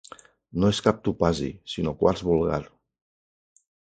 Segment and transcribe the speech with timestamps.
[0.61, 2.61] No és cap topazi, sinó quars vulgar.